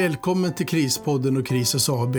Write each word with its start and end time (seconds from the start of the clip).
Välkommen 0.00 0.54
till 0.54 0.66
Krispodden 0.66 1.36
och 1.36 1.46
Krisas 1.46 1.88
AB. 1.88 2.16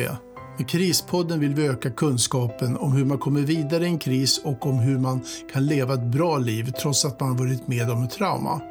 Med 0.57 0.69
Krispodden 0.69 1.39
vill 1.39 1.55
vi 1.55 1.67
öka 1.67 1.91
kunskapen 1.91 2.77
om 2.77 2.91
hur 2.91 3.05
man 3.05 3.17
kommer 3.17 3.41
vidare 3.41 3.83
i 3.83 3.87
en 3.87 3.99
kris 3.99 4.41
och 4.43 4.65
om 4.65 4.79
hur 4.79 4.97
man 4.97 5.21
kan 5.53 5.65
leva 5.65 5.93
ett 5.93 6.11
bra 6.11 6.37
liv 6.37 6.71
trots 6.81 7.05
att 7.05 7.19
man 7.19 7.37
varit 7.37 7.67
med 7.67 7.89
om 7.89 8.03
ett 8.03 8.11
trauma. 8.11 8.61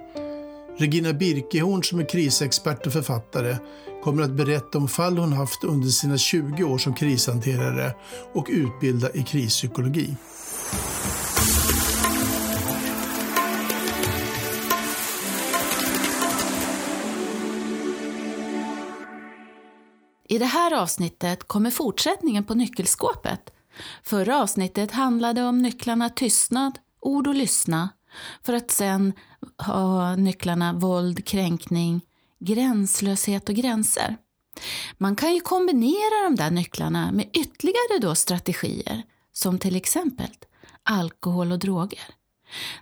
Regina 0.78 1.12
Birkehorn 1.12 1.82
som 1.82 2.00
är 2.00 2.09
krisexpert 2.09 2.86
och 2.86 2.92
författare 2.92 3.56
kommer 4.04 4.23
att 4.23 4.36
berätta 4.36 4.78
om 4.78 4.88
fall 4.88 5.18
hon 5.18 5.32
haft 5.32 5.64
under 5.64 5.88
sina 5.88 6.18
20 6.18 6.64
år 6.64 6.79
som 6.79 6.95
krishanterare 6.95 7.95
och 8.34 8.46
utbilda 8.50 9.11
i 9.11 9.22
krispsykologi. 9.22 10.16
I 20.30 20.39
det 20.39 20.47
här 20.47 20.75
avsnittet 20.75 21.48
kommer 21.48 21.70
fortsättningen 21.70 22.45
på 22.45 22.55
nyckelskåpet. 22.55 23.51
Förra 24.02 24.43
avsnittet 24.43 24.91
handlade 24.91 25.43
om 25.43 25.59
nycklarna 25.59 26.11
tystnad, 26.11 26.79
ord 27.01 27.27
och 27.27 27.34
lyssna 27.34 27.89
för 28.43 28.53
att 28.53 28.70
sen 28.70 29.12
ha 29.59 30.16
nycklarna 30.16 30.73
våld, 30.73 31.27
kränkning, 31.27 32.01
gränslöshet 32.39 33.48
och 33.48 33.55
gränser. 33.55 34.16
Man 34.98 35.16
kan 35.16 35.34
ju 35.34 35.41
kombinera 35.41 36.25
de 36.25 36.37
där 36.37 36.51
nycklarna 36.51 37.12
med 37.12 37.28
ytterligare 37.33 37.98
då 38.01 38.15
strategier 38.15 39.03
som 39.33 39.59
till 39.59 39.77
exempel 39.77 40.31
alkohol 40.83 41.53
och 41.53 41.59
droger. 41.59 42.05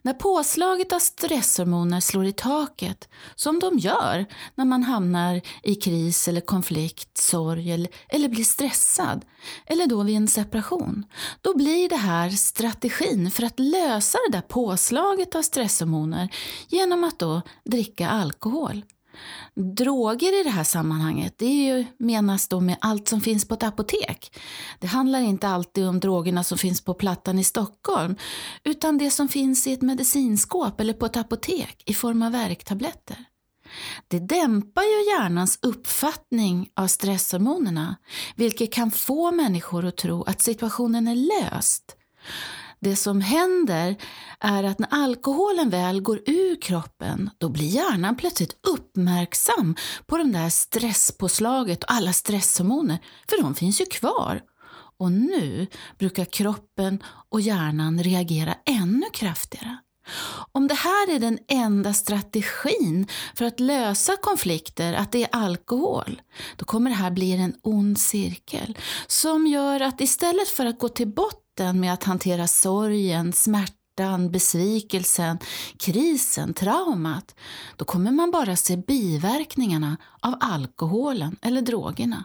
När 0.02 0.12
påslaget 0.12 0.92
av 0.92 0.98
stresshormoner 0.98 2.00
slår 2.00 2.26
i 2.26 2.32
taket, 2.32 3.08
som 3.34 3.58
de 3.58 3.78
gör 3.78 4.26
när 4.54 4.64
man 4.64 4.82
hamnar 4.82 5.40
i 5.62 5.74
kris 5.74 6.28
eller 6.28 6.40
konflikt, 6.40 7.18
sorg 7.18 7.72
eller, 7.72 7.90
eller 8.08 8.28
blir 8.28 8.44
stressad, 8.44 9.24
eller 9.66 9.86
då 9.86 10.02
vid 10.02 10.16
en 10.16 10.28
separation, 10.28 11.04
då 11.40 11.56
blir 11.56 11.88
det 11.88 11.96
här 11.96 12.30
strategin 12.30 13.30
för 13.30 13.42
att 13.42 13.58
lösa 13.58 14.18
det 14.30 14.36
där 14.36 14.42
påslaget 14.42 15.34
av 15.34 15.42
stresshormoner 15.42 16.28
genom 16.68 17.04
att 17.04 17.18
då 17.18 17.42
dricka 17.64 18.08
alkohol. 18.08 18.82
Droger 19.76 20.40
i 20.40 20.42
det 20.42 20.50
här 20.50 20.64
sammanhanget, 20.64 21.34
det 21.36 21.46
är 21.46 21.76
ju, 21.76 21.86
menas 21.98 22.48
då 22.48 22.60
med 22.60 22.76
allt 22.80 23.08
som 23.08 23.20
finns 23.20 23.48
på 23.48 23.54
ett 23.54 23.62
apotek. 23.62 24.40
Det 24.78 24.86
handlar 24.86 25.20
inte 25.20 25.48
alltid 25.48 25.88
om 25.88 26.00
drogerna 26.00 26.44
som 26.44 26.58
finns 26.58 26.80
på 26.80 26.94
Plattan 26.94 27.38
i 27.38 27.44
Stockholm, 27.44 28.16
utan 28.64 28.98
det 28.98 29.10
som 29.10 29.28
finns 29.28 29.66
i 29.66 29.72
ett 29.72 29.82
medicinskåp 29.82 30.80
eller 30.80 30.92
på 30.92 31.06
ett 31.06 31.16
apotek 31.16 31.82
i 31.86 31.94
form 31.94 32.22
av 32.22 32.32
värktabletter. 32.32 33.24
Det 34.08 34.18
dämpar 34.18 34.82
ju 34.82 35.10
hjärnans 35.10 35.58
uppfattning 35.62 36.70
av 36.74 36.86
stresshormonerna, 36.86 37.96
vilket 38.36 38.72
kan 38.72 38.90
få 38.90 39.32
människor 39.32 39.84
att 39.84 39.96
tro 39.96 40.22
att 40.22 40.42
situationen 40.42 41.08
är 41.08 41.14
löst. 41.14 41.96
Det 42.80 42.96
som 42.96 43.20
händer 43.20 43.96
är 44.40 44.64
att 44.64 44.78
när 44.78 44.88
alkoholen 44.90 45.70
väl 45.70 46.00
går 46.00 46.20
ur 46.26 46.60
kroppen, 46.60 47.30
då 47.38 47.48
blir 47.48 47.66
hjärnan 47.66 48.16
plötsligt 48.16 48.56
uppmärksam 48.66 49.76
på 50.06 50.16
det 50.16 50.32
där 50.32 50.48
stresspåslaget 50.50 51.84
och 51.84 51.92
alla 51.92 52.12
stresshormoner, 52.12 52.98
för 53.28 53.42
de 53.42 53.54
finns 53.54 53.80
ju 53.80 53.86
kvar. 53.86 54.40
Och 54.98 55.12
nu 55.12 55.66
brukar 55.98 56.24
kroppen 56.24 57.02
och 57.28 57.40
hjärnan 57.40 58.02
reagera 58.02 58.54
ännu 58.66 59.06
kraftigare. 59.12 59.78
Om 60.52 60.68
det 60.68 60.74
här 60.74 61.14
är 61.14 61.18
den 61.18 61.38
enda 61.48 61.94
strategin 61.94 63.06
för 63.34 63.44
att 63.44 63.60
lösa 63.60 64.16
konflikter, 64.16 64.92
att 64.92 65.12
det 65.12 65.22
är 65.22 65.28
alkohol, 65.32 66.22
då 66.56 66.64
kommer 66.64 66.90
det 66.90 66.96
här 66.96 67.10
bli 67.10 67.32
en 67.32 67.54
ond 67.62 67.98
cirkel 67.98 68.78
som 69.06 69.46
gör 69.46 69.80
att 69.80 70.00
istället 70.00 70.48
för 70.48 70.66
att 70.66 70.78
gå 70.78 70.88
till 70.88 71.08
botten 71.08 71.47
konflikten 71.58 71.80
med 71.80 71.92
att 71.92 72.04
hantera 72.04 72.46
sorgen, 72.46 73.32
smärtan, 73.32 74.30
besvikelsen, 74.30 75.38
krisen, 75.78 76.54
traumat, 76.54 77.34
då 77.76 77.84
kommer 77.84 78.10
man 78.12 78.30
bara 78.30 78.56
se 78.56 78.76
biverkningarna 78.76 79.96
av 80.22 80.34
alkoholen 80.40 81.36
eller 81.42 81.62
drogerna. 81.62 82.24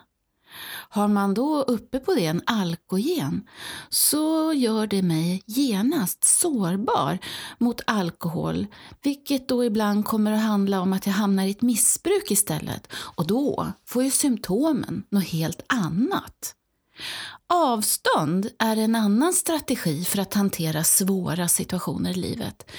Har 0.89 1.07
man 1.07 1.33
då 1.33 1.61
uppe 1.61 1.99
på 1.99 2.13
det 2.13 2.25
en 2.25 2.41
alkogen 2.45 3.47
så 3.89 4.53
gör 4.53 4.87
det 4.87 5.01
mig 5.01 5.41
genast 5.45 6.23
sårbar 6.23 7.17
mot 7.59 7.81
alkohol, 7.87 8.67
vilket 9.03 9.47
då 9.47 9.63
ibland 9.63 10.05
kommer 10.05 10.31
att 10.31 10.43
handla 10.43 10.81
om 10.81 10.93
att 10.93 11.05
jag 11.05 11.13
hamnar 11.13 11.45
i 11.45 11.51
ett 11.51 11.61
missbruk 11.61 12.31
istället 12.31 12.87
och 13.17 13.27
då 13.27 13.71
får 13.85 14.03
ju 14.03 14.11
symptomen 14.11 15.03
något 15.09 15.29
helt 15.29 15.61
annat. 15.69 16.55
Avstånd 17.47 18.49
är 18.59 18.77
en 18.77 18.95
annan 18.95 19.33
strategi 19.33 20.05
för 20.05 20.19
att 20.19 20.33
hantera 20.33 20.83
svåra 20.83 21.47
situationer 21.47 22.11
i 22.11 22.13
livet. 22.13 22.71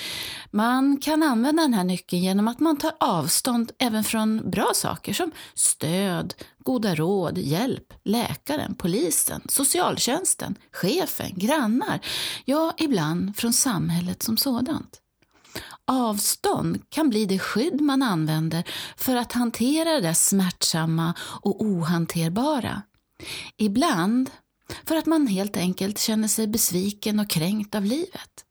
Man 0.51 0.97
kan 0.97 1.23
använda 1.23 1.63
den 1.63 1.75
här 1.75 1.85
nyckeln 1.85 2.23
genom 2.23 2.49
att 2.49 2.61
man 2.61 2.77
tar 2.77 2.93
avstånd 3.01 3.73
även 3.79 4.05
från 4.05 4.51
bra 4.51 4.71
saker 4.75 5.13
som 5.13 5.31
stöd, 5.55 6.35
goda 6.59 6.95
råd, 6.95 7.39
hjälp, 7.39 7.93
läkaren, 8.05 8.75
polisen, 8.75 9.43
socialtjänsten, 9.49 10.55
chefen, 10.73 11.31
grannar, 11.35 12.01
ja, 12.45 12.75
ibland 12.79 13.37
från 13.37 13.53
samhället 13.53 14.23
som 14.23 14.37
sådant. 14.37 15.01
Avstånd 15.87 16.83
kan 16.89 17.11
bli 17.11 17.27
det 17.27 17.39
skydd 17.39 17.81
man 17.81 18.03
använder 18.03 18.65
för 18.97 19.17
att 19.17 19.33
hantera 19.33 20.01
det 20.01 20.15
smärtsamma 20.15 21.15
och 21.21 21.63
ohanterbara. 21.63 22.83
Ibland 23.57 24.31
för 24.85 24.97
att 24.97 25.07
man 25.07 25.27
helt 25.27 25.57
enkelt 25.57 25.99
känner 25.99 26.29
sig 26.29 26.47
besviken 26.47 27.21
och 27.21 27.31
kränkt 27.31 27.75
av 27.75 27.85
livet. 27.85 28.45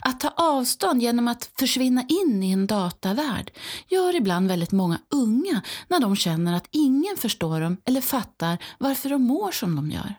Att 0.00 0.20
ta 0.20 0.28
avstånd 0.28 1.02
genom 1.02 1.28
att 1.28 1.50
försvinna 1.58 2.04
in 2.08 2.42
i 2.42 2.50
en 2.50 2.66
datavärld 2.66 3.52
gör 3.88 4.16
ibland 4.16 4.48
väldigt 4.48 4.72
många 4.72 4.98
unga 5.14 5.62
när 5.88 6.00
de 6.00 6.16
känner 6.16 6.56
att 6.56 6.68
ingen 6.70 7.16
förstår 7.16 7.60
dem 7.60 7.76
eller 7.84 8.00
fattar 8.00 8.58
varför 8.78 9.08
de 9.08 9.22
mår 9.22 9.50
som 9.50 9.76
de 9.76 9.90
gör. 9.90 10.14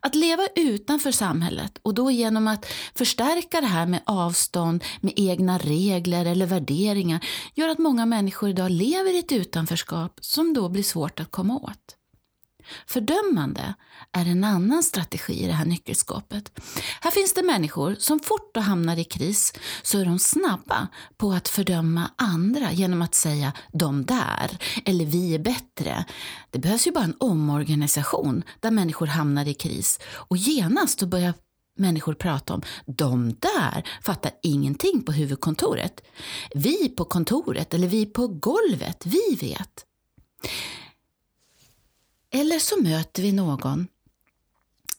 Att 0.00 0.14
leva 0.14 0.42
utanför 0.56 1.12
samhället 1.12 1.78
och 1.82 1.94
då 1.94 2.10
genom 2.10 2.48
att 2.48 2.66
förstärka 2.94 3.60
det 3.60 3.66
här 3.66 3.86
med 3.86 4.02
avstånd, 4.06 4.84
med 5.00 5.12
egna 5.16 5.58
regler 5.58 6.26
eller 6.26 6.46
värderingar 6.46 7.24
gör 7.54 7.68
att 7.68 7.78
många 7.78 8.06
människor 8.06 8.50
idag 8.50 8.70
lever 8.70 9.14
i 9.14 9.18
ett 9.18 9.32
utanförskap 9.32 10.18
som 10.20 10.54
då 10.54 10.68
blir 10.68 10.82
svårt 10.82 11.20
att 11.20 11.30
komma 11.30 11.56
åt. 11.56 11.96
Fördömande 12.86 13.74
är 14.12 14.26
en 14.26 14.44
annan 14.44 14.82
strategi 14.82 15.32
i 15.32 15.46
det 15.46 15.52
här 15.52 15.64
nyckelskapet. 15.64 16.60
Här 17.00 17.10
finns 17.10 17.34
det 17.34 17.42
människor 17.42 17.96
som 17.98 18.20
fort 18.20 18.54
de 18.54 18.60
hamnar 18.60 18.98
i 18.98 19.04
kris 19.04 19.52
så 19.82 19.98
är 19.98 20.04
de 20.04 20.18
snabba 20.18 20.88
på 21.16 21.32
att 21.32 21.48
fördöma 21.48 22.10
andra 22.16 22.72
genom 22.72 23.02
att 23.02 23.14
säga 23.14 23.52
”de 23.72 24.04
där” 24.04 24.58
eller 24.84 25.04
”vi 25.04 25.34
är 25.34 25.38
bättre”. 25.38 26.04
Det 26.50 26.58
behövs 26.58 26.86
ju 26.86 26.92
bara 26.92 27.04
en 27.04 27.16
omorganisation 27.18 28.42
där 28.60 28.70
människor 28.70 29.06
hamnar 29.06 29.48
i 29.48 29.54
kris 29.54 30.00
och 30.12 30.36
genast 30.36 30.98
då 30.98 31.06
börjar 31.06 31.34
människor 31.78 32.14
prata 32.14 32.54
om 32.54 32.62
de 32.86 33.28
där 33.28 33.88
fattar 34.02 34.32
ingenting 34.42 35.02
på 35.04 35.12
huvudkontoret. 35.12 36.00
Vi 36.54 36.88
på 36.88 37.04
kontoret 37.04 37.74
eller 37.74 37.88
vi 37.88 38.06
på 38.06 38.28
golvet, 38.28 39.06
vi 39.06 39.38
vet. 39.40 39.86
Eller 42.34 42.58
så 42.58 42.82
möter 42.82 43.22
vi 43.22 43.32
någon 43.32 43.86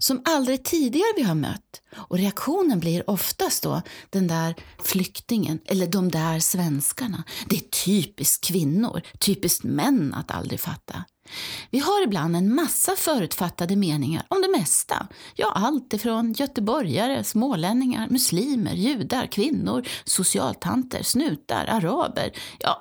som 0.04 0.22
aldrig 0.26 0.64
tidigare 0.64 1.14
vi 1.16 1.24
har 1.24 1.36
mött 1.36 1.82
och 1.96 2.18
reaktionen 2.18 2.80
blir 2.80 3.10
oftast 3.10 3.64
då 3.64 3.82
den 4.10 4.28
där 4.28 4.56
flyktingen 4.84 5.60
eller 5.66 5.88
de 5.88 6.12
där 6.12 6.40
svenskarna. 6.40 7.24
Det 7.50 7.56
är 7.56 7.86
typiskt 7.86 8.46
kvinnor, 8.48 9.02
typiskt 9.20 9.64
män 9.64 10.14
att 10.14 10.32
aldrig 10.32 10.60
fatta. 10.60 11.04
Vi 11.72 11.80
har 11.80 12.04
ibland 12.04 12.36
en 12.36 12.56
massa 12.56 12.96
förutfattade 12.96 13.76
meningar 13.76 14.26
om 14.28 14.42
det 14.42 14.60
mesta. 14.60 15.08
Ja, 15.36 15.52
allt 15.56 15.94
ifrån 15.94 16.34
göteborgare, 16.34 17.24
smålänningar, 17.24 18.08
muslimer, 18.10 18.74
judar, 18.74 19.28
kvinnor, 19.28 19.88
socialtanter, 20.04 21.04
snutar, 21.04 21.66
araber. 21.66 22.32
Ja, 22.60 22.80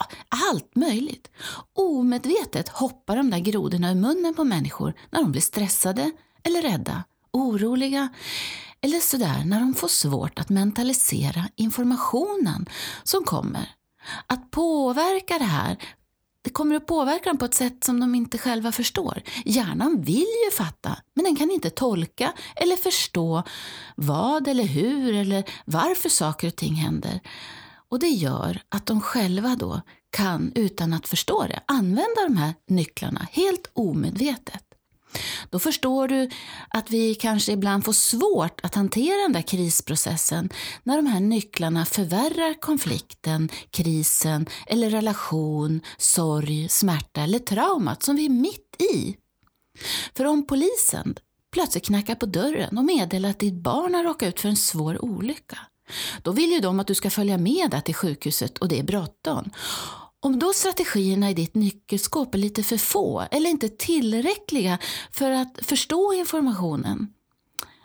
allt 0.50 0.76
möjligt. 0.76 1.30
Omedvetet 1.74 2.68
hoppar 2.68 3.16
de 3.16 3.30
där 3.30 3.38
grodorna 3.38 3.90
ur 3.90 3.94
munnen 3.94 4.34
på 4.34 4.44
människor 4.44 4.94
när 5.10 5.20
de 5.20 5.32
blir 5.32 5.42
stressade 5.42 6.12
eller 6.42 6.62
rädda, 6.62 7.04
oroliga 7.32 8.08
eller 8.80 9.00
sådär 9.00 9.44
när 9.44 9.60
de 9.60 9.74
får 9.74 9.88
svårt 9.88 10.38
att 10.38 10.48
mentalisera 10.48 11.48
informationen 11.56 12.66
som 13.02 13.24
kommer. 13.24 13.68
Att 14.26 14.50
påverka 14.50 15.38
det 15.38 15.44
här 15.44 15.78
det 16.44 16.50
kommer 16.50 16.76
att 16.76 16.86
påverka 16.86 17.28
dem 17.28 17.38
på 17.38 17.44
ett 17.44 17.54
sätt 17.54 17.84
som 17.84 18.00
de 18.00 18.14
inte 18.14 18.38
själva 18.38 18.72
förstår. 18.72 19.22
Hjärnan 19.44 20.02
vill 20.02 20.26
ju 20.44 20.50
fatta, 20.56 20.98
men 21.14 21.24
den 21.24 21.36
kan 21.36 21.50
inte 21.50 21.70
tolka 21.70 22.32
eller 22.56 22.76
förstå 22.76 23.42
vad 23.96 24.48
eller 24.48 24.64
hur 24.64 25.14
eller 25.14 25.44
varför 25.64 26.08
saker 26.08 26.48
och 26.48 26.56
ting 26.56 26.74
händer. 26.74 27.20
Och 27.88 27.98
det 27.98 28.08
gör 28.08 28.62
att 28.68 28.86
de 28.86 29.00
själva 29.00 29.56
då 29.56 29.80
kan 30.10 30.52
utan 30.54 30.92
att 30.92 31.08
förstå 31.08 31.42
det 31.42 31.60
använda 31.66 32.22
de 32.28 32.36
här 32.36 32.54
nycklarna 32.68 33.28
helt 33.32 33.70
omedvetet. 33.72 34.71
Då 35.50 35.58
förstår 35.58 36.08
du 36.08 36.30
att 36.68 36.90
vi 36.90 37.14
kanske 37.14 37.52
ibland 37.52 37.84
får 37.84 37.92
svårt 37.92 38.60
att 38.62 38.74
hantera 38.74 39.22
den 39.22 39.32
där 39.32 39.42
krisprocessen 39.42 40.50
när 40.82 40.96
de 40.96 41.06
här 41.06 41.20
nycklarna 41.20 41.84
förvärrar 41.84 42.60
konflikten, 42.60 43.48
krisen 43.70 44.46
eller 44.66 44.90
relation, 44.90 45.80
sorg, 45.98 46.68
smärta 46.68 47.20
eller 47.20 47.38
traumat 47.38 48.02
som 48.02 48.16
vi 48.16 48.24
är 48.24 48.30
mitt 48.30 48.82
i. 48.92 49.16
För 50.16 50.24
om 50.24 50.46
polisen 50.46 51.14
plötsligt 51.52 51.86
knackar 51.86 52.14
på 52.14 52.26
dörren 52.26 52.78
och 52.78 52.84
meddelar 52.84 53.30
att 53.30 53.38
ditt 53.38 53.54
barn 53.54 53.94
har 53.94 54.04
råkat 54.04 54.28
ut 54.28 54.40
för 54.40 54.48
en 54.48 54.56
svår 54.56 55.04
olycka, 55.04 55.58
då 56.22 56.32
vill 56.32 56.50
ju 56.50 56.60
de 56.60 56.80
att 56.80 56.86
du 56.86 56.94
ska 56.94 57.10
följa 57.10 57.38
med 57.38 57.70
där 57.70 57.80
till 57.80 57.94
sjukhuset 57.94 58.58
och 58.58 58.68
det 58.68 58.78
är 58.78 58.82
bråttom. 58.82 59.50
Om 60.24 60.38
då 60.38 60.52
strategierna 60.52 61.30
i 61.30 61.34
ditt 61.34 61.54
nyckelskåp 61.54 62.34
är 62.34 62.38
lite 62.38 62.62
för 62.62 62.76
få 62.76 63.26
eller 63.30 63.50
inte 63.50 63.68
tillräckliga 63.68 64.78
för 65.12 65.30
att 65.30 65.58
förstå 65.62 66.12
informationen, 66.12 67.12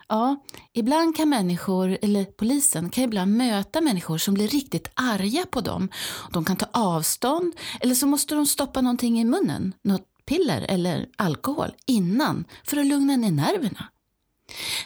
Ja, 0.09 0.43
ibland 0.73 1.15
kan 1.15 1.29
människor, 1.29 1.97
eller 2.01 2.25
polisen, 2.25 2.89
kan 2.89 3.03
ibland 3.03 3.37
möta 3.37 3.81
människor 3.81 4.17
som 4.17 4.33
blir 4.33 4.47
riktigt 4.47 4.91
arga 4.93 5.45
på 5.45 5.61
dem. 5.61 5.89
De 6.31 6.45
kan 6.45 6.55
ta 6.55 6.65
avstånd 6.71 7.53
eller 7.79 7.95
så 7.95 8.07
måste 8.07 8.35
de 8.35 8.45
stoppa 8.45 8.81
någonting 8.81 9.19
i 9.19 9.25
munnen, 9.25 9.73
något 9.81 10.05
piller 10.25 10.65
eller 10.69 11.07
alkohol, 11.15 11.71
innan 11.85 12.45
för 12.63 12.77
att 12.77 12.85
lugna 12.85 13.15
ner 13.15 13.31
nerverna. 13.31 13.89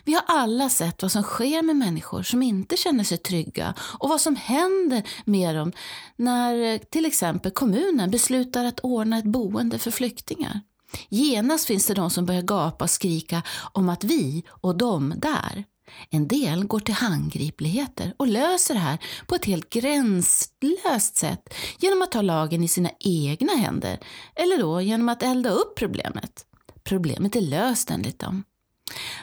Vi 0.03 0.13
har 0.13 0.23
alla 0.27 0.69
sett 0.69 1.01
vad 1.01 1.11
som 1.11 1.23
sker 1.23 1.61
med 1.61 1.75
människor 1.75 2.23
som 2.23 2.43
inte 2.43 2.77
känner 2.77 3.03
sig 3.03 3.17
trygga 3.17 3.73
och 3.79 4.09
vad 4.09 4.21
som 4.21 4.35
händer 4.35 5.03
med 5.25 5.55
dem 5.55 5.71
när 6.15 6.77
till 6.77 7.05
exempel 7.05 7.51
kommunen 7.51 8.11
beslutar 8.11 8.65
att 8.65 8.79
ordna 8.79 9.17
ett 9.17 9.25
boende 9.25 9.79
för 9.79 9.91
flyktingar. 9.91 10.59
Genast 11.09 11.65
finns 11.65 11.87
det 11.87 11.93
de 11.93 12.09
som 12.09 12.25
börjar 12.25 12.41
gapa 12.41 12.85
och 12.85 12.89
skrika 12.89 13.41
om 13.71 13.89
att 13.89 14.03
vi 14.03 14.43
och 14.49 14.77
de 14.77 15.13
där. 15.17 15.63
En 16.09 16.27
del 16.27 16.65
går 16.65 16.79
till 16.79 16.93
handgripligheter 16.93 18.13
och 18.17 18.27
löser 18.27 18.73
det 18.73 18.79
här 18.79 18.97
på 19.27 19.35
ett 19.35 19.45
helt 19.45 19.69
gränslöst 19.69 21.15
sätt 21.15 21.53
genom 21.79 22.01
att 22.01 22.11
ta 22.11 22.21
lagen 22.21 22.63
i 22.63 22.67
sina 22.67 22.89
egna 22.99 23.53
händer 23.53 23.99
eller 24.35 24.57
då 24.57 24.81
genom 24.81 25.09
att 25.09 25.23
elda 25.23 25.49
upp 25.49 25.75
problemet. 25.75 26.45
Problemet 26.83 27.35
är 27.35 27.41
löst 27.41 27.91
enligt 27.91 28.19
dem. 28.19 28.43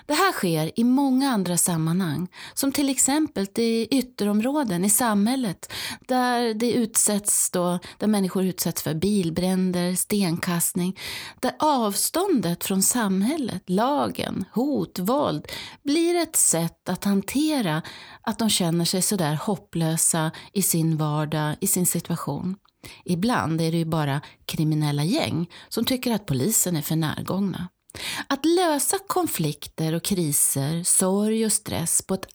Det 0.07 0.15
här 0.15 0.33
sker 0.33 0.81
i 0.81 0.85
många 0.85 1.31
andra 1.31 1.57
sammanhang, 1.57 2.29
som 2.55 2.73
till 2.73 2.89
exempel 2.89 3.47
i 3.57 3.89
ytterområden 3.91 4.85
i 4.85 4.91
samhället 4.91 5.73
där, 6.01 6.55
det 6.55 6.73
utsätts 6.73 7.51
då, 7.51 7.79
där 7.99 8.07
människor 8.07 8.45
utsätts 8.45 8.83
för 8.83 8.95
bilbränder, 8.95 9.95
stenkastning, 9.95 10.99
där 11.41 11.53
avståndet 11.59 12.65
från 12.65 12.83
samhället, 12.83 13.63
lagen, 13.67 14.45
hot, 14.53 14.99
våld 14.99 15.47
blir 15.83 16.15
ett 16.15 16.37
sätt 16.37 16.89
att 16.89 17.05
hantera 17.05 17.83
att 18.23 18.39
de 18.39 18.51
känner 18.51 18.85
sig 18.85 19.03
sådär 19.03 19.35
hopplösa 19.35 20.31
i 20.53 20.63
sin 20.63 20.97
vardag, 20.97 21.57
i 21.61 21.67
sin 21.67 21.87
situation. 21.87 22.57
Ibland 23.05 23.61
är 23.61 23.73
det 23.73 23.79
ju 23.79 23.85
bara 23.85 24.21
kriminella 24.47 25.05
gäng 25.05 25.51
som 25.69 25.85
tycker 25.85 26.13
att 26.15 26.27
polisen 26.27 26.77
är 26.77 26.83
för 26.83 26.97
närgångna. 26.97 27.69
Att 28.27 28.45
lösa 28.45 28.99
konflikter 29.07 29.93
och 29.93 30.03
kriser, 30.03 30.83
sorg 30.85 31.45
och 31.45 31.53
stress 31.53 32.03
på 32.03 32.15
ett, 32.15 32.27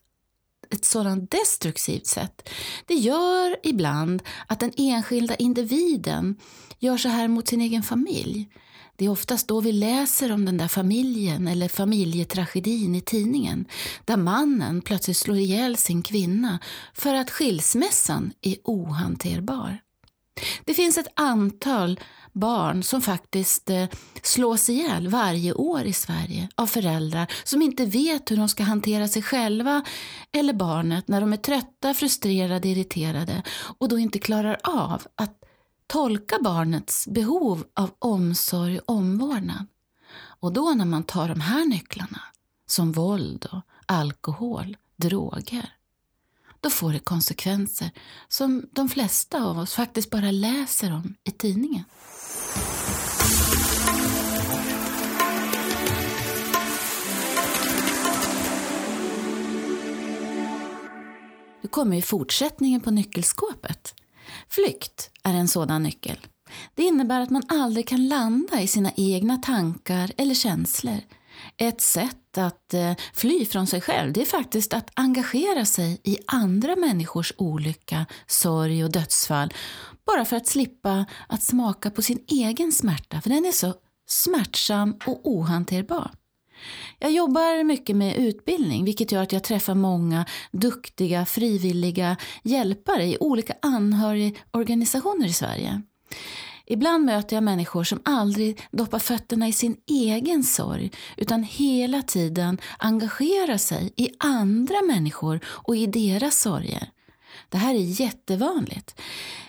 ett 0.70 0.84
sådant 0.84 1.30
destruktivt 1.30 2.06
sätt, 2.06 2.48
det 2.86 2.94
gör 2.94 3.56
ibland 3.62 4.22
att 4.46 4.60
den 4.60 4.72
enskilda 4.76 5.34
individen 5.34 6.36
gör 6.78 6.96
så 6.96 7.08
här 7.08 7.28
mot 7.28 7.48
sin 7.48 7.60
egen 7.60 7.82
familj. 7.82 8.48
Det 8.96 9.04
är 9.04 9.08
oftast 9.08 9.48
då 9.48 9.60
vi 9.60 9.72
läser 9.72 10.32
om 10.32 10.44
den 10.44 10.56
där 10.56 10.68
familjen 10.68 11.48
eller 11.48 11.68
familjetragedin 11.68 12.94
i 12.94 13.00
tidningen, 13.00 13.66
där 14.04 14.16
mannen 14.16 14.82
plötsligt 14.82 15.16
slår 15.16 15.36
ihjäl 15.36 15.76
sin 15.76 16.02
kvinna 16.02 16.58
för 16.94 17.14
att 17.14 17.30
skilsmässan 17.30 18.32
är 18.42 18.56
ohanterbar. 18.64 19.78
Det 20.64 20.74
finns 20.74 20.98
ett 20.98 21.12
antal 21.14 22.00
barn 22.34 22.82
som 22.82 23.02
faktiskt 23.02 23.70
eh, 23.70 23.86
slås 24.22 24.70
ihjäl 24.70 25.08
varje 25.08 25.52
år 25.52 25.82
i 25.82 25.92
Sverige 25.92 26.48
av 26.54 26.66
föräldrar 26.66 27.32
som 27.44 27.62
inte 27.62 27.86
vet 27.86 28.30
hur 28.30 28.36
de 28.36 28.48
ska 28.48 28.62
hantera 28.62 29.08
sig 29.08 29.22
själva 29.22 29.82
eller 30.32 30.52
barnet 30.52 31.08
när 31.08 31.20
de 31.20 31.32
är 31.32 31.36
trötta, 31.36 31.94
frustrerade, 31.94 32.68
irriterade 32.68 33.42
och 33.78 33.88
då 33.88 33.98
inte 33.98 34.18
klarar 34.18 34.60
av 34.62 35.02
att 35.14 35.44
tolka 35.86 36.38
barnets 36.40 37.08
behov 37.08 37.64
av 37.74 37.90
omsorg 37.98 38.78
och 38.78 38.94
omvårdnad. 38.94 39.66
Och 40.40 40.52
då 40.52 40.70
när 40.70 40.84
man 40.84 41.02
tar 41.02 41.28
de 41.28 41.40
här 41.40 41.66
nycklarna, 41.66 42.20
som 42.66 42.92
våld 42.92 43.46
och 43.52 43.60
alkohol, 43.86 44.76
droger, 44.96 45.74
då 46.64 46.70
får 46.70 46.92
det 46.92 46.98
konsekvenser 46.98 47.90
som 48.28 48.66
de 48.72 48.88
flesta 48.88 49.44
av 49.44 49.58
oss 49.58 49.74
faktiskt 49.74 50.10
bara 50.10 50.30
läser 50.30 50.92
om 50.92 51.14
i 51.24 51.30
tidningen. 51.30 51.84
Nu 61.62 61.68
kommer 61.70 61.96
ju 61.96 62.02
fortsättningen 62.02 62.80
på 62.80 62.90
nyckelskåpet. 62.90 63.94
Flykt 64.48 65.10
är 65.22 65.34
en 65.34 65.48
sådan 65.48 65.82
nyckel. 65.82 66.18
Det 66.74 66.82
innebär 66.82 67.20
att 67.20 67.30
man 67.30 67.42
aldrig 67.48 67.88
kan 67.88 68.08
landa 68.08 68.60
i 68.60 68.66
sina 68.66 68.90
egna 68.96 69.36
tankar 69.36 70.12
eller 70.16 70.34
känslor. 70.34 71.00
Ett 71.56 71.80
sätt 71.80 72.38
att 72.38 72.74
eh, 72.74 72.92
fly 73.12 73.46
från 73.46 73.66
sig 73.66 73.80
själv 73.80 74.12
det 74.12 74.20
är 74.20 74.24
faktiskt 74.24 74.74
att 74.74 74.90
engagera 74.94 75.64
sig 75.64 76.00
i 76.04 76.18
andra 76.26 76.76
människors 76.76 77.32
olycka, 77.36 78.06
sorg 78.26 78.84
och 78.84 78.92
dödsfall 78.92 79.52
bara 80.06 80.24
för 80.24 80.36
att 80.36 80.46
slippa 80.46 81.06
att 81.28 81.42
smaka 81.42 81.90
på 81.90 82.02
sin 82.02 82.24
egen 82.28 82.72
smärta, 82.72 83.20
för 83.20 83.30
den 83.30 83.44
är 83.44 83.52
så 83.52 83.74
smärtsam 84.06 84.96
och 85.06 85.20
ohanterbar. 85.24 86.10
Jag 86.98 87.12
jobbar 87.12 87.64
mycket 87.64 87.96
med 87.96 88.16
utbildning, 88.16 88.84
vilket 88.84 89.12
gör 89.12 89.22
att 89.22 89.32
jag 89.32 89.44
träffar 89.44 89.74
många 89.74 90.24
duktiga 90.52 91.26
frivilliga 91.26 92.16
hjälpare 92.42 93.04
i 93.04 93.16
olika 93.20 93.54
anhörigorganisationer 93.62 95.26
i 95.26 95.32
Sverige. 95.32 95.82
Ibland 96.66 97.04
möter 97.04 97.36
jag 97.36 97.42
människor 97.42 97.84
som 97.84 98.00
aldrig 98.04 98.60
doppar 98.70 98.98
fötterna 98.98 99.48
i 99.48 99.52
sin 99.52 99.76
egen 99.86 100.44
sorg 100.44 100.90
utan 101.16 101.42
hela 101.42 102.02
tiden 102.02 102.58
engagerar 102.78 103.56
sig 103.56 103.92
i 103.96 104.10
andra 104.18 104.82
människor 104.82 105.40
och 105.46 105.76
i 105.76 105.86
deras 105.86 106.40
sorger. 106.40 106.90
Det 107.48 107.58
här 107.58 107.74
är 107.74 108.00
jättevanligt. 108.00 109.00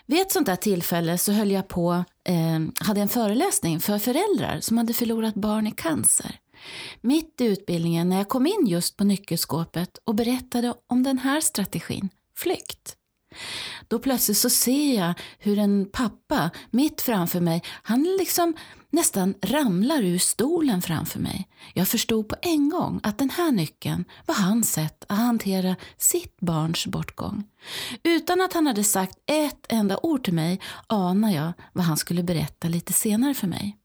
Vid 0.06 0.22
ett 0.22 0.32
sånt 0.32 0.46
där 0.46 0.56
tillfälle 0.56 1.18
så 1.18 1.32
höll 1.32 1.52
jag 1.52 1.68
på, 1.68 2.04
eh, 2.24 2.86
hade 2.86 3.02
en 3.02 3.10
föreläsning 3.10 3.80
för 3.80 4.00
föräldrar 4.00 4.60
som 4.60 4.78
hade 4.78 4.94
förlorat 4.94 5.36
barn 5.36 5.68
i 5.68 5.72
cancer. 5.72 6.40
Mitt 7.02 7.42
i 7.42 7.46
utbildningen 7.46 8.10
när 8.10 8.18
jag 8.18 8.30
kom 8.30 8.48
in 8.48 8.68
just 8.68 8.98
på 8.98 9.04
nyckelskåpet 9.04 9.98
och 10.04 10.16
berättade 10.16 10.74
om 10.88 11.04
den 11.04 11.18
här 11.18 11.42
strategin, 11.42 12.10
flykt. 12.38 12.96
Då 13.88 14.00
plötsligt 14.00 14.38
så 14.38 14.50
ser 14.50 14.96
jag 14.96 15.14
hur 15.40 15.60
en 15.60 15.90
pappa 15.92 16.50
mitt 16.72 17.02
framför 17.02 17.40
mig, 17.40 17.64
han 17.84 18.04
liksom 18.20 18.54
nästan 18.90 19.36
ramlar 19.42 20.02
ur 20.04 20.18
stolen 20.18 20.82
framför 20.82 21.20
mig. 21.20 21.48
Jag 21.74 21.88
förstod 21.88 22.30
på 22.30 22.36
en 22.42 22.70
gång 22.70 23.00
att 23.04 23.18
den 23.18 23.30
här 23.30 23.52
nyckeln 23.52 24.06
var 24.26 24.36
hans 24.36 24.72
sätt 24.72 25.06
att 25.08 25.18
hantera 25.18 25.76
sitt 25.98 26.40
barns 26.40 26.88
bortgång. 26.88 27.44
Utan 28.04 28.42
att 28.42 28.54
han 28.54 28.68
hade 28.68 28.84
sagt 28.84 29.18
ett 29.26 29.66
enda 29.70 29.98
ord 29.98 30.24
till 30.24 30.34
mig 30.34 30.62
anar 30.88 31.32
jag 31.32 31.54
vad 31.74 31.86
han 31.86 31.98
skulle 31.98 32.24
berätta 32.24 32.68
lite 32.68 32.94
senare 32.94 33.34
för 33.34 33.48
mig. 33.48 33.78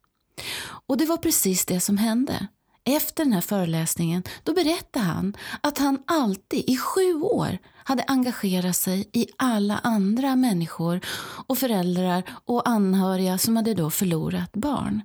Och 0.87 0.97
det 0.97 1.07
var 1.07 1.16
precis 1.16 1.66
det 1.66 1.80
som 1.80 1.99
hände. 1.99 2.47
Efter 2.84 3.25
den 3.25 3.32
här 3.32 3.40
föreläsningen 3.40 4.22
då 4.42 4.52
berättade 4.54 5.04
han 5.04 5.37
att 5.60 5.78
han 5.78 5.99
alltid 6.06 6.64
i 6.66 6.76
sju 6.76 7.14
år 7.14 7.58
hade 7.75 8.02
engagerat 8.02 8.76
sig 8.76 9.08
i 9.12 9.26
alla 9.37 9.78
andra 9.78 10.37
människor 10.37 11.00
och 11.46 11.58
föräldrar 11.58 12.22
och 12.44 12.68
anhöriga 12.68 13.38
som 13.38 13.56
hade 13.56 13.75
då 13.75 13.90
förlorat 13.90 14.52
barn. 14.52 15.02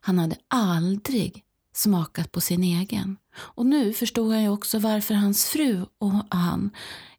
Han 0.00 0.18
hade 0.18 0.36
aldrig 0.48 1.44
smakat 1.74 2.32
på 2.32 2.40
sin 2.40 2.64
egen. 2.64 3.16
Och 3.36 3.66
nu 3.66 3.92
förstod 3.92 4.34
jag 4.34 4.42
ju 4.42 4.48
också 4.48 4.78
varför 4.78 5.14
hans 5.14 5.44
fru 5.44 5.86
och 5.98 6.12
han 6.30 6.70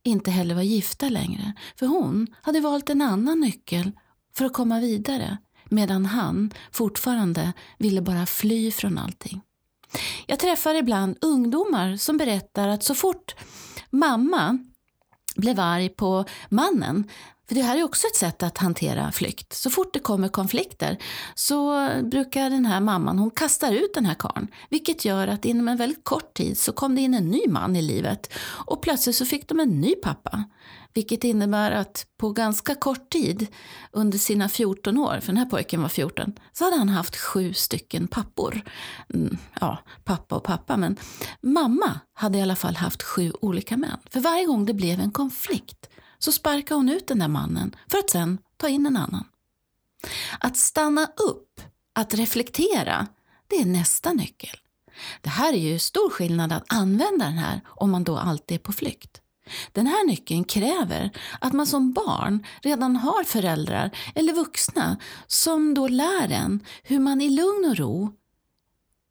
inte 0.03 0.31
heller 0.31 0.55
var 0.55 0.61
gifta 0.61 1.09
längre. 1.09 1.53
För 1.75 1.85
hon 1.85 2.27
hade 2.41 2.59
valt 2.59 2.89
en 2.89 3.01
annan 3.01 3.39
nyckel 3.39 3.91
för 4.35 4.45
att 4.45 4.53
komma 4.53 4.79
vidare 4.79 5.37
medan 5.69 6.05
han 6.05 6.51
fortfarande 6.71 7.53
ville 7.77 8.01
bara 8.01 8.25
fly 8.25 8.71
från 8.71 8.97
allting. 8.97 9.41
Jag 10.25 10.39
träffar 10.39 10.75
ibland 10.75 11.17
ungdomar 11.21 11.95
som 11.95 12.17
berättar 12.17 12.67
att 12.67 12.83
så 12.83 12.95
fort 12.95 13.35
mamma 13.89 14.57
blev 15.35 15.59
arg 15.59 15.89
på 15.89 16.25
mannen 16.49 17.03
För 17.47 17.55
det 17.55 17.61
här 17.61 17.77
är 17.77 17.83
också 17.83 18.07
ett 18.07 18.15
sätt 18.15 18.43
att 18.43 18.57
hantera 18.57 19.11
flykt. 19.11 19.53
Så 19.53 19.69
fort 19.69 19.93
det 19.93 19.99
kommer 19.99 20.27
konflikter 20.27 20.97
så 21.35 21.89
brukar 22.03 22.49
den 22.49 22.65
här 22.65 22.79
mamman, 22.79 23.19
hon 23.19 23.31
kastar 23.31 23.71
ut 23.71 23.93
den 23.93 24.05
här 24.05 24.15
karn. 24.15 24.47
Vilket 24.69 25.05
gör 25.05 25.27
att 25.27 25.45
inom 25.45 25.67
en 25.67 25.77
väldigt 25.77 26.03
kort 26.03 26.33
tid 26.33 26.57
så 26.57 26.71
kom 26.71 26.95
det 26.95 27.01
in 27.01 27.13
en 27.13 27.29
ny 27.29 27.41
man 27.47 27.75
i 27.75 27.81
livet. 27.81 28.33
Och 28.67 28.81
plötsligt 28.81 29.15
så 29.15 29.25
fick 29.25 29.49
de 29.49 29.59
en 29.59 29.81
ny 29.81 29.95
pappa. 29.95 30.43
Vilket 30.93 31.23
innebär 31.23 31.71
att 31.71 32.05
på 32.17 32.31
ganska 32.31 32.75
kort 32.75 33.09
tid, 33.09 33.47
under 33.91 34.17
sina 34.17 34.49
14 34.49 34.97
år, 34.97 35.19
för 35.19 35.27
den 35.27 35.37
här 35.37 35.45
pojken 35.45 35.81
var 35.81 35.89
14, 35.89 36.33
så 36.53 36.63
hade 36.63 36.77
han 36.77 36.89
haft 36.89 37.17
sju 37.17 37.53
stycken 37.53 38.07
pappor. 38.07 38.61
Mm, 39.13 39.37
ja, 39.59 39.77
pappa 40.03 40.35
och 40.35 40.43
pappa, 40.43 40.77
men 40.77 40.97
mamma 41.41 41.99
hade 42.13 42.37
i 42.37 42.41
alla 42.41 42.55
fall 42.55 42.75
haft 42.75 43.03
sju 43.03 43.31
olika 43.41 43.77
män. 43.77 43.97
För 44.09 44.19
varje 44.19 44.45
gång 44.45 44.65
det 44.65 44.73
blev 44.73 44.99
en 44.99 45.11
konflikt 45.11 45.89
så 46.19 46.31
sparkade 46.31 46.77
hon 46.77 46.89
ut 46.89 47.07
den 47.07 47.19
där 47.19 47.27
mannen 47.27 47.75
för 47.87 47.97
att 47.97 48.09
sen 48.09 48.37
ta 48.57 48.69
in 48.69 48.85
en 48.85 48.97
annan. 48.97 49.25
Att 50.39 50.57
stanna 50.57 51.05
upp, 51.05 51.61
att 51.93 52.13
reflektera, 52.13 53.07
det 53.47 53.55
är 53.55 53.65
nästa 53.65 54.13
nyckel. 54.13 54.57
Det 55.21 55.29
här 55.29 55.53
är 55.53 55.57
ju 55.57 55.79
stor 55.79 56.09
skillnad 56.09 56.51
att 56.51 56.73
använda 56.73 57.25
den 57.25 57.37
här 57.37 57.61
om 57.67 57.91
man 57.91 58.03
då 58.03 58.17
alltid 58.17 58.55
är 58.55 58.59
på 58.59 58.73
flykt. 58.73 59.21
Den 59.71 59.87
här 59.87 60.07
nyckeln 60.07 60.43
kräver 60.43 61.11
att 61.41 61.53
man 61.53 61.67
som 61.67 61.93
barn 61.93 62.45
redan 62.61 62.95
har 62.95 63.23
föräldrar 63.23 63.91
eller 64.15 64.33
vuxna 64.33 64.97
som 65.27 65.73
då 65.73 65.87
lär 65.87 66.31
en 66.31 66.59
hur 66.83 66.99
man 66.99 67.21
i 67.21 67.29
lugn 67.29 67.69
och 67.69 67.77
ro 67.77 68.13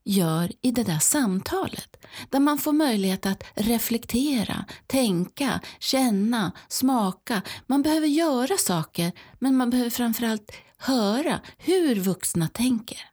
gör 0.09 0.53
i 0.63 0.71
det 0.71 0.83
där 0.83 0.99
samtalet. 0.99 1.97
Där 2.31 2.41
man 2.41 2.59
får 2.59 2.73
möjlighet 2.73 3.27
att 3.27 3.45
reflektera, 3.55 4.65
tänka, 4.87 5.61
känna, 5.79 6.53
smaka. 6.69 7.43
Man 7.67 7.83
behöver 7.83 8.07
göra 8.07 8.57
saker 8.57 9.13
men 9.39 9.57
man 9.57 9.71
behöver 9.71 9.91
framförallt 9.91 10.53
höra 10.79 11.41
hur 11.59 11.95
vuxna 11.95 12.49
tänker. 12.49 13.08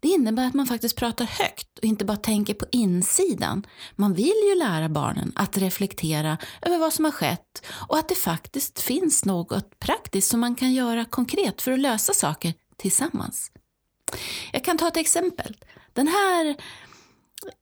Det 0.00 0.08
innebär 0.08 0.46
att 0.46 0.54
man 0.54 0.66
faktiskt 0.66 0.96
pratar 0.96 1.24
högt 1.24 1.78
och 1.78 1.84
inte 1.84 2.04
bara 2.04 2.16
tänker 2.16 2.54
på 2.54 2.66
insidan. 2.72 3.66
Man 3.96 4.14
vill 4.14 4.50
ju 4.50 4.58
lära 4.58 4.88
barnen 4.88 5.32
att 5.34 5.58
reflektera 5.58 6.38
över 6.62 6.78
vad 6.78 6.92
som 6.92 7.04
har 7.04 7.12
skett 7.12 7.66
och 7.88 7.98
att 7.98 8.08
det 8.08 8.14
faktiskt 8.14 8.80
finns 8.80 9.24
något 9.24 9.78
praktiskt 9.78 10.30
som 10.30 10.40
man 10.40 10.54
kan 10.54 10.72
göra 10.72 11.04
konkret 11.04 11.62
för 11.62 11.72
att 11.72 11.80
lösa 11.80 12.12
saker 12.12 12.54
tillsammans. 12.76 13.50
Jag 14.52 14.64
kan 14.64 14.78
ta 14.78 14.88
ett 14.88 14.96
exempel. 14.96 15.56
Den 15.92 16.08
här, 16.08 16.56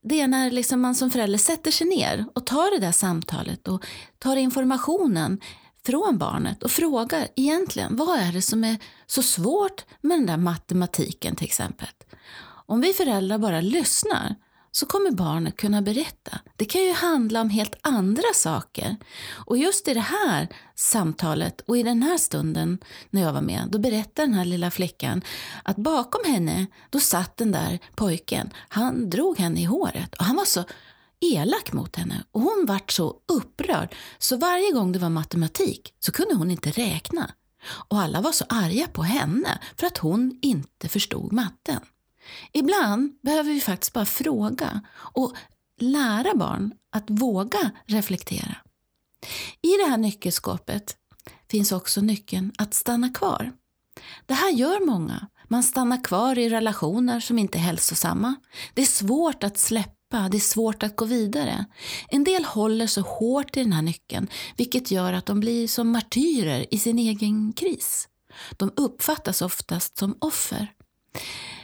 det 0.02 0.20
är 0.20 0.28
när 0.28 0.50
liksom 0.50 0.80
man 0.80 0.94
som 0.94 1.10
förälder 1.10 1.38
sätter 1.38 1.70
sig 1.70 1.86
ner 1.86 2.24
och 2.34 2.46
tar 2.46 2.70
det 2.70 2.86
där 2.86 2.92
samtalet 2.92 3.68
och 3.68 3.86
tar 4.18 4.36
informationen 4.36 5.40
från 5.86 6.18
barnet 6.18 6.62
och 6.62 6.70
frågar 6.70 7.28
egentligen 7.36 7.96
vad 7.96 8.18
är 8.18 8.32
det 8.32 8.42
som 8.42 8.64
är 8.64 8.76
så 9.06 9.22
svårt 9.22 9.84
med 10.00 10.18
den 10.18 10.26
där 10.26 10.36
matematiken 10.36 11.36
till 11.36 11.46
exempel. 11.46 11.88
Om 12.66 12.80
vi 12.80 12.92
föräldrar 12.92 13.38
bara 13.38 13.60
lyssnar 13.60 14.34
så 14.72 14.86
kommer 14.86 15.10
barnet 15.10 15.56
kunna 15.56 15.82
berätta. 15.82 16.38
Det 16.56 16.64
kan 16.64 16.82
ju 16.82 16.92
handla 16.92 17.40
om 17.40 17.50
helt 17.50 17.74
andra 17.80 18.32
saker. 18.34 18.96
Och 19.46 19.58
just 19.58 19.88
i 19.88 19.94
det 19.94 20.00
här 20.00 20.48
samtalet 20.74 21.60
och 21.60 21.78
i 21.78 21.82
den 21.82 22.02
här 22.02 22.18
stunden 22.18 22.78
när 23.10 23.22
jag 23.22 23.32
var 23.32 23.40
med, 23.40 23.68
då 23.70 23.78
berättade 23.78 24.28
den 24.28 24.34
här 24.34 24.44
lilla 24.44 24.70
flickan 24.70 25.22
att 25.62 25.76
bakom 25.76 26.32
henne, 26.32 26.66
då 26.90 27.00
satt 27.00 27.36
den 27.36 27.52
där 27.52 27.78
pojken. 27.94 28.50
Han 28.68 29.10
drog 29.10 29.38
henne 29.38 29.60
i 29.60 29.64
håret 29.64 30.14
och 30.14 30.24
han 30.24 30.36
var 30.36 30.44
så 30.44 30.64
elak 31.20 31.72
mot 31.72 31.96
henne 31.96 32.24
och 32.32 32.40
hon 32.40 32.64
vart 32.68 32.90
så 32.90 33.16
upprörd 33.32 33.94
så 34.18 34.36
varje 34.36 34.72
gång 34.72 34.92
det 34.92 34.98
var 34.98 35.08
matematik 35.10 35.94
så 35.98 36.12
kunde 36.12 36.34
hon 36.34 36.50
inte 36.50 36.70
räkna. 36.70 37.30
Och 37.88 38.00
alla 38.00 38.20
var 38.20 38.32
så 38.32 38.44
arga 38.48 38.86
på 38.86 39.02
henne 39.02 39.58
för 39.76 39.86
att 39.86 39.98
hon 39.98 40.38
inte 40.42 40.88
förstod 40.88 41.32
matten. 41.32 41.80
Ibland 42.52 43.12
behöver 43.22 43.52
vi 43.52 43.60
faktiskt 43.60 43.92
bara 43.92 44.04
fråga 44.04 44.80
och 44.96 45.36
lära 45.80 46.34
barn 46.34 46.72
att 46.92 47.04
våga 47.10 47.70
reflektera. 47.86 48.56
I 49.62 49.68
det 49.84 49.90
här 49.90 49.96
nyckelskåpet 49.96 50.96
finns 51.50 51.72
också 51.72 52.00
nyckeln 52.00 52.52
att 52.58 52.74
stanna 52.74 53.08
kvar. 53.08 53.52
Det 54.26 54.34
här 54.34 54.50
gör 54.50 54.86
många. 54.86 55.26
Man 55.48 55.62
stannar 55.62 56.04
kvar 56.04 56.38
i 56.38 56.48
relationer 56.48 57.20
som 57.20 57.38
inte 57.38 57.58
är 57.58 57.62
hälsosamma. 57.62 58.34
Det 58.74 58.82
är 58.82 58.86
svårt 58.86 59.44
att 59.44 59.58
släppa, 59.58 59.99
det 60.10 60.36
är 60.36 60.38
svårt 60.38 60.82
att 60.82 60.96
gå 60.96 61.04
vidare. 61.04 61.64
En 62.08 62.24
del 62.24 62.44
håller 62.44 62.86
så 62.86 63.00
hårt 63.00 63.56
i 63.56 63.62
den 63.62 63.72
här 63.72 63.82
nyckeln, 63.82 64.28
vilket 64.56 64.90
gör 64.90 65.12
att 65.12 65.26
de 65.26 65.40
blir 65.40 65.68
som 65.68 65.92
martyrer 65.92 66.66
i 66.74 66.78
sin 66.78 66.98
egen 66.98 67.52
kris. 67.52 68.08
De 68.56 68.72
uppfattas 68.76 69.42
oftast 69.42 69.98
som 69.98 70.16
offer. 70.18 70.72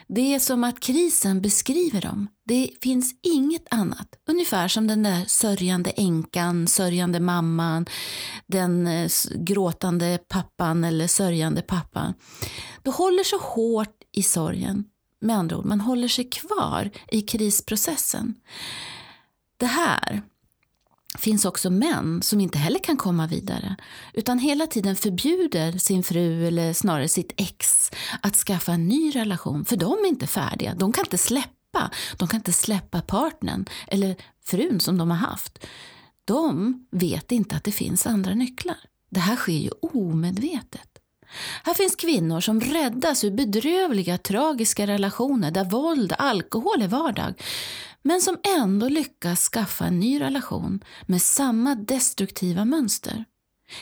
Det 0.08 0.34
är 0.34 0.38
som 0.38 0.64
att 0.64 0.80
krisen 0.80 1.40
beskriver 1.40 2.00
dem. 2.00 2.28
Det 2.44 2.70
finns 2.82 3.14
inget 3.22 3.66
annat. 3.70 4.08
Ungefär 4.28 4.68
som 4.68 4.86
den 4.86 5.02
där 5.02 5.24
sörjande 5.26 5.90
änkan, 5.90 6.66
sörjande 6.66 7.20
mamman, 7.20 7.86
den 8.46 8.86
eh, 8.86 9.10
gråtande 9.34 10.18
pappan 10.28 10.84
eller 10.84 11.06
sörjande 11.06 11.62
pappan. 11.62 12.14
De 12.82 12.94
håller 12.94 13.24
så 13.24 13.38
hårt 13.38 13.96
i 14.12 14.22
sorgen. 14.22 14.84
Med 15.20 15.36
andra 15.36 15.56
ord, 15.58 15.64
man 15.64 15.80
håller 15.80 16.08
sig 16.08 16.24
kvar 16.30 16.90
i 17.08 17.22
krisprocessen. 17.22 18.34
Det 19.56 19.66
här 19.66 20.22
finns 21.18 21.44
också 21.44 21.70
män 21.70 22.22
som 22.22 22.40
inte 22.40 22.58
heller 22.58 22.78
kan 22.78 22.96
komma 22.96 23.26
vidare 23.26 23.76
utan 24.12 24.38
hela 24.38 24.66
tiden 24.66 24.96
förbjuder 24.96 25.72
sin 25.72 26.02
fru 26.02 26.46
eller 26.46 26.72
snarare 26.72 27.08
sitt 27.08 27.32
ex 27.36 27.90
att 28.22 28.36
skaffa 28.36 28.72
en 28.72 28.88
ny 28.88 29.10
relation 29.10 29.64
för 29.64 29.76
de 29.76 29.92
är 29.92 30.08
inte 30.08 30.26
färdiga. 30.26 30.74
De 30.74 30.92
kan 30.92 31.04
inte 31.04 31.18
släppa. 31.18 31.90
De 32.16 32.28
kan 32.28 32.40
inte 32.40 32.52
släppa 32.52 33.00
partnern 33.00 33.66
eller 33.86 34.16
frun 34.44 34.80
som 34.80 34.98
de 34.98 35.10
har 35.10 35.18
haft. 35.18 35.66
De 36.24 36.74
vet 36.90 37.32
inte 37.32 37.56
att 37.56 37.64
det 37.64 37.72
finns 37.72 38.06
andra 38.06 38.34
nycklar. 38.34 38.78
Det 39.10 39.20
här 39.20 39.36
sker 39.36 39.52
ju 39.52 39.70
omedvetet. 39.70 40.88
Här 41.64 41.74
finns 41.74 41.96
kvinnor 41.96 42.40
som 42.40 42.60
räddas 42.60 43.24
ur 43.24 43.30
bedrövliga, 43.30 44.18
tragiska 44.18 44.86
relationer 44.86 45.50
där 45.50 45.64
våld, 45.64 46.12
och 46.12 46.22
alkohol 46.22 46.82
är 46.82 46.88
vardag 46.88 47.34
men 48.06 48.20
som 48.20 48.38
ändå 48.58 48.88
lyckas 48.88 49.48
skaffa 49.48 49.84
en 49.84 50.00
ny 50.00 50.20
relation 50.20 50.84
med 51.06 51.22
samma 51.22 51.74
destruktiva 51.74 52.64
mönster. 52.64 53.24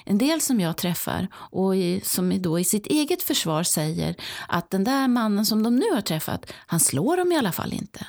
En 0.04 0.18
del 0.18 0.40
som 0.40 0.60
jag 0.60 0.76
träffar 0.76 1.28
och 1.34 1.72
som 2.02 2.42
då 2.42 2.58
i 2.58 2.64
sitt 2.64 2.86
eget 2.86 3.22
försvar 3.22 3.62
säger 3.62 4.16
att 4.48 4.70
den 4.70 4.84
där 4.84 5.08
mannen 5.08 5.46
som 5.46 5.62
de 5.62 5.76
nu 5.76 5.90
har 5.90 6.00
träffat, 6.00 6.52
han 6.66 6.80
slår 6.80 7.16
dem 7.16 7.32
i 7.32 7.36
alla 7.36 7.52
fall 7.52 7.72
inte. 7.72 8.06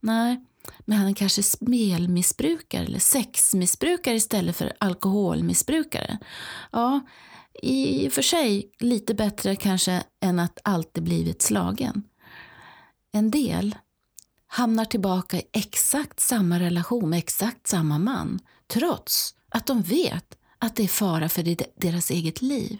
Nej, 0.00 0.44
men 0.84 0.98
han 0.98 1.08
är 1.08 1.14
kanske 1.14 1.42
spelmissbrukare 1.42 2.84
eller 2.84 2.98
sexmissbrukare 2.98 4.14
istället 4.14 4.56
för 4.56 4.72
alkoholmissbrukare. 4.80 6.18
Ja, 6.72 7.00
i 7.62 8.08
och 8.08 8.12
för 8.12 8.22
sig 8.22 8.70
lite 8.78 9.14
bättre 9.14 9.56
kanske 9.56 10.02
än 10.20 10.38
att 10.38 10.58
alltid 10.64 11.02
blivit 11.02 11.42
slagen. 11.42 12.02
En 13.12 13.30
del 13.30 13.74
hamnar 14.46 14.84
tillbaka 14.84 15.36
i 15.36 15.42
exakt 15.52 16.20
samma 16.20 16.60
relation 16.60 17.10
med 17.10 17.18
exakt 17.18 17.66
samma 17.66 17.98
man 17.98 18.40
trots 18.66 19.34
att 19.48 19.66
de 19.66 19.82
vet 19.82 20.38
att 20.58 20.76
det 20.76 20.84
är 20.84 20.88
fara 20.88 21.28
för 21.28 21.56
deras 21.80 22.10
eget 22.10 22.42
liv. 22.42 22.78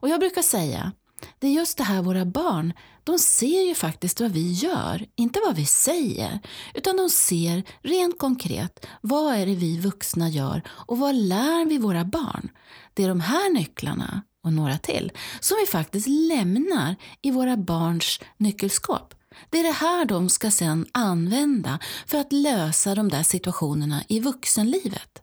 Och 0.00 0.08
jag 0.08 0.20
brukar 0.20 0.42
säga, 0.42 0.92
det 1.38 1.46
är 1.46 1.52
just 1.52 1.78
det 1.78 1.84
här 1.84 2.02
våra 2.02 2.24
barn, 2.24 2.72
de 3.04 3.18
ser 3.18 3.66
ju 3.66 3.74
faktiskt 3.74 4.20
vad 4.20 4.30
vi 4.30 4.52
gör, 4.52 5.06
inte 5.14 5.40
vad 5.46 5.56
vi 5.56 5.66
säger, 5.66 6.40
utan 6.74 6.96
de 6.96 7.10
ser 7.10 7.62
rent 7.82 8.18
konkret 8.18 8.86
vad 9.00 9.34
är 9.34 9.46
det 9.46 9.54
vi 9.54 9.80
vuxna 9.80 10.28
gör 10.28 10.62
och 10.68 10.98
vad 10.98 11.14
lär 11.14 11.66
vi 11.66 11.78
våra 11.78 12.04
barn? 12.04 12.48
Det 12.94 13.04
är 13.04 13.08
de 13.08 13.20
här 13.20 13.52
nycklarna 13.52 14.22
och 14.44 14.52
några 14.52 14.78
till 14.78 15.12
som 15.40 15.56
vi 15.60 15.66
faktiskt 15.66 16.06
lämnar 16.06 16.96
i 17.22 17.30
våra 17.30 17.56
barns 17.56 18.20
nyckelskåp. 18.36 19.14
Det 19.50 19.58
är 19.60 19.64
det 19.64 19.70
här 19.70 20.04
de 20.04 20.28
ska 20.28 20.50
sedan 20.50 20.86
använda 20.92 21.78
för 22.06 22.18
att 22.18 22.32
lösa 22.32 22.94
de 22.94 23.08
där 23.08 23.22
situationerna 23.22 24.02
i 24.08 24.20
vuxenlivet. 24.20 25.22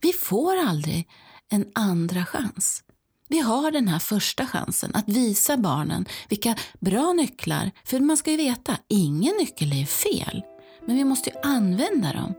Vi 0.00 0.12
får 0.12 0.56
aldrig 0.56 1.08
en 1.48 1.66
andra 1.74 2.26
chans. 2.26 2.82
Vi 3.30 3.38
har 3.38 3.70
den 3.70 3.88
här 3.88 3.98
första 3.98 4.46
chansen 4.46 4.90
att 4.94 5.08
visa 5.08 5.56
barnen 5.56 6.06
vilka 6.28 6.56
bra 6.80 7.12
nycklar, 7.12 7.70
för 7.84 8.00
man 8.00 8.16
ska 8.16 8.30
ju 8.30 8.36
veta, 8.36 8.76
ingen 8.88 9.34
nyckel 9.40 9.72
är 9.72 9.84
fel. 9.84 10.42
Men 10.86 10.96
vi 10.96 11.04
måste 11.04 11.30
ju 11.30 11.36
använda 11.42 12.12
dem 12.12 12.34